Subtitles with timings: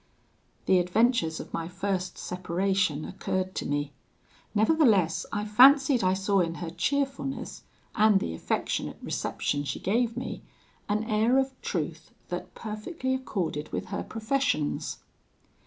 [0.65, 3.93] The adventures of my first separation occurred to me;
[4.55, 7.61] nevertheless, I fancied I saw in her cheerfulness,
[7.93, 10.41] and the affectionate reception she gave me,
[10.89, 14.97] an air of truth that perfectly accorded with her professions.